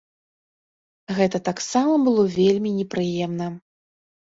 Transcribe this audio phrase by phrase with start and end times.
[1.17, 3.53] Гэта таксама было вельмі непрыемна.